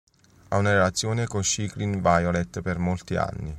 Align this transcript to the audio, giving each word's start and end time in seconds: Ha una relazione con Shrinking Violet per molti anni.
Ha 0.47 0.57
una 0.57 0.71
relazione 0.71 1.27
con 1.27 1.43
Shrinking 1.43 2.01
Violet 2.01 2.61
per 2.61 2.79
molti 2.79 3.17
anni. 3.17 3.49